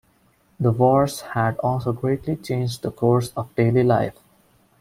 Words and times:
The 0.59 0.71
wars 0.71 1.21
had 1.35 1.59
also 1.59 1.93
greatly 1.93 2.35
changed 2.35 2.81
the 2.81 2.89
course 2.89 3.31
of 3.37 3.53
daily 3.53 3.83
life. 3.83 4.17